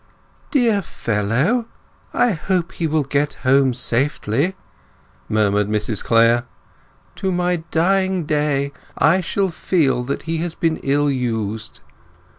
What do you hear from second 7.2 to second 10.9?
my dying day I shall feel that he has been